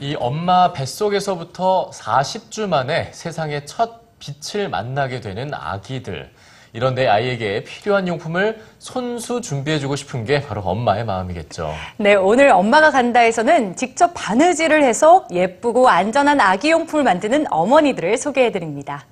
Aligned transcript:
이 0.00 0.14
엄마 0.20 0.72
뱃속에서부터 0.72 1.90
40주 1.92 2.68
만에 2.68 3.10
세상의 3.12 3.66
첫 3.66 4.02
빛을 4.20 4.68
만나게 4.68 5.20
되는 5.20 5.52
아기들. 5.52 6.30
이런 6.72 6.94
내 6.94 7.08
아이에게 7.08 7.64
필요한 7.64 8.06
용품을 8.06 8.62
손수 8.78 9.40
준비해주고 9.40 9.96
싶은 9.96 10.24
게 10.24 10.40
바로 10.40 10.60
엄마의 10.60 11.04
마음이겠죠. 11.04 11.74
네, 11.96 12.14
오늘 12.14 12.50
엄마가 12.50 12.92
간다에서는 12.92 13.74
직접 13.74 14.12
바느질을 14.14 14.84
해서 14.84 15.26
예쁘고 15.32 15.88
안전한 15.88 16.40
아기 16.40 16.70
용품을 16.70 17.02
만드는 17.02 17.46
어머니들을 17.50 18.18
소개해드립니다. 18.18 19.04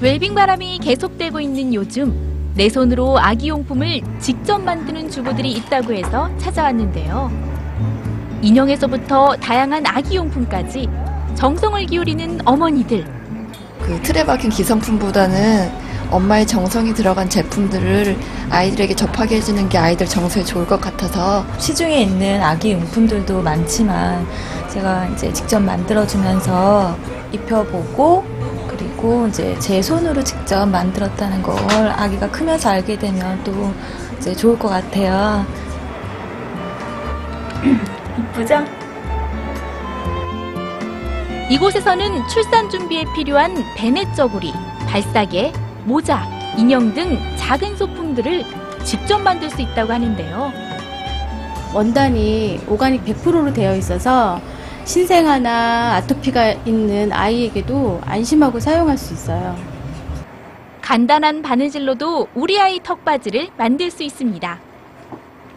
웰빙 0.00 0.34
바람이 0.34 0.78
계속되고 0.78 1.40
있는 1.40 1.74
요즘 1.74 2.31
내 2.54 2.68
손으로 2.68 3.18
아기 3.18 3.48
용품을 3.48 4.02
직접 4.20 4.58
만드는 4.58 5.10
주부들이 5.10 5.52
있다고 5.52 5.94
해서 5.94 6.30
찾아왔는데요. 6.38 7.30
인형에서부터 8.42 9.36
다양한 9.36 9.84
아기 9.86 10.16
용품까지 10.16 10.88
정성을 11.34 11.86
기울이는 11.86 12.40
어머니들. 12.44 13.06
그 13.80 14.00
틀에 14.02 14.24
박힌 14.24 14.50
기성품보다는 14.50 15.70
엄마의 16.10 16.46
정성이 16.46 16.92
들어간 16.92 17.28
제품들을 17.28 18.16
아이들에게 18.50 18.94
접하게 18.94 19.36
해주는 19.36 19.68
게 19.70 19.78
아이들 19.78 20.06
정서에 20.06 20.44
좋을 20.44 20.66
것 20.66 20.78
같아서 20.78 21.44
시중에 21.58 22.02
있는 22.02 22.42
아기 22.42 22.72
용품들도 22.72 23.40
많지만 23.40 24.26
제가 24.68 25.06
이제 25.08 25.32
직접 25.32 25.60
만들어주면서 25.60 26.96
입혀보고 27.32 28.24
그리고 29.02 29.26
이제 29.26 29.58
제 29.58 29.82
손으로 29.82 30.22
직접 30.22 30.64
만들었다는 30.64 31.42
걸 31.42 31.56
아기가 31.88 32.30
크면서 32.30 32.70
알게 32.70 32.96
되면 32.96 33.42
또 33.42 33.74
이제 34.16 34.32
좋을 34.32 34.56
것 34.56 34.68
같아요. 34.68 35.44
이쁘죠? 38.16 38.64
이곳에서는 41.50 42.28
출산 42.28 42.70
준비에 42.70 43.04
필요한 43.12 43.64
베넷 43.76 44.14
저고리, 44.14 44.54
발사계, 44.86 45.52
모자, 45.84 46.24
인형 46.56 46.94
등 46.94 47.18
작은 47.36 47.76
소품들을 47.76 48.44
직접 48.84 49.18
만들 49.18 49.50
수 49.50 49.60
있다고 49.62 49.92
하는데요. 49.92 50.52
원단이 51.74 52.60
오가닉 52.68 53.04
100%로 53.04 53.52
되어 53.52 53.74
있어서 53.74 54.40
신생아나 54.84 55.94
아토피가 55.96 56.52
있는 56.66 57.12
아이에게도 57.12 58.00
안심하고 58.04 58.60
사용할 58.60 58.98
수 58.98 59.14
있어요. 59.14 59.56
간단한 60.80 61.42
바느질로도 61.42 62.28
우리 62.34 62.60
아이 62.60 62.80
턱바지를 62.82 63.50
만들 63.56 63.90
수 63.90 64.02
있습니다. 64.02 64.58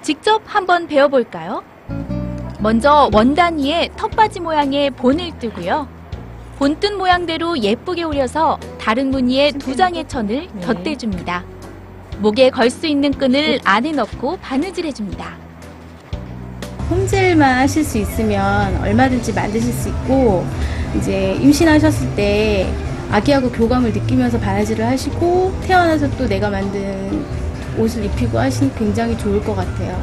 직접 0.01 0.41
한번 0.45 0.87
배워볼까요? 0.87 1.63
먼저 2.59 3.09
원단 3.11 3.57
위에 3.59 3.89
턱바지 3.97 4.39
모양의 4.39 4.91
본을 4.91 5.37
뜨고요. 5.39 5.87
본뜬 6.57 6.97
모양대로 6.97 7.57
예쁘게 7.59 8.03
오려서 8.03 8.57
다른 8.79 9.09
무늬의 9.11 9.53
두 9.53 9.75
장의 9.75 10.07
천을 10.07 10.47
덧대줍니다. 10.61 11.43
목에 12.19 12.49
걸 12.49 12.69
수 12.69 12.87
있는 12.87 13.11
끈을 13.11 13.59
안에 13.65 13.91
넣고 13.91 14.37
바느질해줍니다. 14.37 15.44
홈질만 16.89 17.59
하실 17.59 17.83
수 17.83 17.97
있으면 17.97 18.77
얼마든지 18.81 19.33
만드실 19.33 19.73
수 19.73 19.89
있고 19.89 20.45
이제 20.97 21.33
임신하셨을 21.41 22.15
때 22.15 22.71
아기하고 23.11 23.51
교감을 23.51 23.93
느끼면서 23.93 24.39
바느질을 24.39 24.85
하시고 24.85 25.53
태어나서 25.61 26.09
또 26.17 26.27
내가 26.27 26.49
만든 26.49 27.25
옷을 27.77 28.05
입히고 28.05 28.39
하시니 28.39 28.75
굉장히 28.75 29.17
좋을 29.17 29.43
것 29.43 29.55
같아요. 29.55 30.01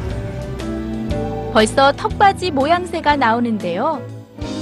벌써 1.53 1.91
턱바지 1.91 2.51
모양새가 2.51 3.15
나오는데요. 3.15 4.01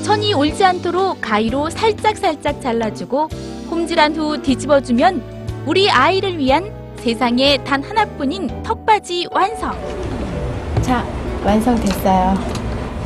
천이 0.04 0.34
올지 0.34 0.64
않도록 0.64 1.20
가위로 1.22 1.70
살짝살짝 1.70 2.62
잘라주고 2.62 3.30
홈질한 3.70 4.16
후 4.16 4.42
뒤집어주면 4.42 5.22
우리 5.66 5.90
아이를 5.90 6.38
위한 6.38 6.72
세상에 6.98 7.58
단 7.64 7.82
하나뿐인 7.84 8.64
턱바지 8.64 9.28
완성! 9.32 9.72
자, 10.82 11.06
완성됐어요. 11.46 12.36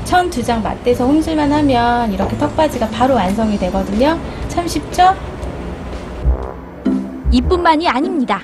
천 0.03 0.29
두 0.29 0.43
장 0.43 0.61
맞대서 0.61 1.05
홈질만 1.05 1.51
하면 1.51 2.11
이렇게 2.11 2.37
턱바지가 2.37 2.89
바로 2.89 3.15
완성이 3.15 3.57
되거든요. 3.57 4.19
참 4.47 4.67
쉽죠? 4.67 5.15
이뿐만이 7.31 7.87
아닙니다. 7.89 8.41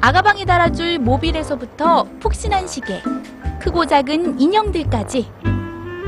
아가방에 0.00 0.44
달아줄 0.44 0.98
모빌에서부터 0.98 2.06
푹신한 2.20 2.66
시계, 2.66 3.00
크고 3.60 3.86
작은 3.86 4.40
인형들까지 4.40 5.30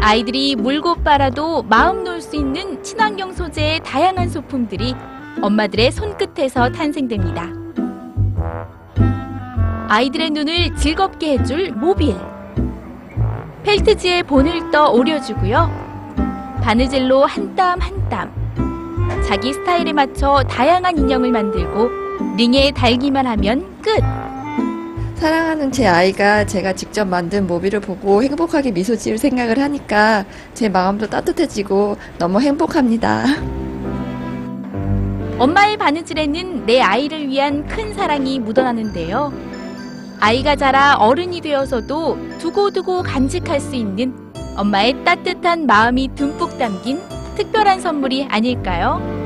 아이들이 0.01 0.55
물고 0.57 0.95
빨아도 0.97 1.63
마음 1.63 2.05
놓을 2.05 2.21
수 2.21 2.37
있는 2.37 2.83
친환경 2.83 3.33
소재의 3.33 3.81
다양한 3.85 4.29
소품들이 4.29 4.95
엄마들의 5.41 5.91
손끝에서 5.93 6.71
탄생됩니다. 6.71 7.47
아이들의 9.89 10.31
눈을 10.31 10.77
즐겁게 10.77 11.39
해줄 11.39 11.73
모빌. 11.73 12.15
펠트지에 13.65 14.23
본을 14.23 14.71
떠 14.71 14.91
오려주고요. 14.91 15.89
바느질로 16.63 17.25
한 17.25 17.55
땀 17.57 17.81
한 17.81 18.09
땀. 18.09 18.31
자기 19.27 19.53
스타일에 19.53 19.93
맞춰 19.93 20.43
다양한 20.49 20.97
인형을 20.97 21.31
만들고 21.33 21.89
링에 22.37 22.71
달기만 22.73 23.27
하면 23.27 23.65
끝! 23.83 24.01
사랑하는 25.17 25.73
제 25.73 25.87
아이가 25.87 26.45
제가 26.47 26.73
직접 26.75 27.05
만든 27.07 27.47
모비를 27.47 27.81
보고 27.81 28.23
행복하게 28.23 28.71
미소 28.71 28.97
지을 28.97 29.19
생각을 29.19 29.59
하니까 29.59 30.25
제 30.55 30.69
마음도 30.69 31.09
따뜻해지고 31.09 31.97
너무 32.19 32.41
행복합니다. 32.41 33.25
엄마의 35.39 35.77
바느질에는 35.77 36.67
내 36.67 36.81
아이를 36.81 37.29
위한 37.29 37.67
큰 37.67 37.93
사랑이 37.95 38.39
묻어나는데요. 38.41 39.33
아이가 40.21 40.57
자라 40.57 40.97
어른이 40.97 41.41
되어서도 41.41 42.39
두고두고 42.39 43.03
간직할 43.03 43.61
수 43.61 43.75
있는 43.77 44.15
엄마의 44.57 45.05
따뜻한 45.05 45.67
마음이 45.67 46.15
듬뿍 46.15 46.59
담긴 46.59 47.01
특별한 47.37 47.81
선물이 47.81 48.27
아닐까요? 48.29 49.18